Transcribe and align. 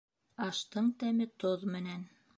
Аштың 0.45 0.89
тәме 1.05 1.29
тоҙ 1.45 1.71
менән. 1.77 2.07